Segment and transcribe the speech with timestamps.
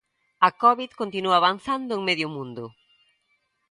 [0.47, 2.63] A covid continúa avanzando en medio mundo.